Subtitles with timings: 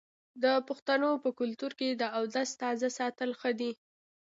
[0.43, 3.71] د پښتنو په کلتور کې د اودس تازه ساتل ښه دي.